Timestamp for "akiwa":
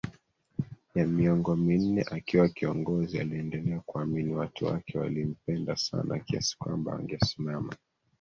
2.11-2.49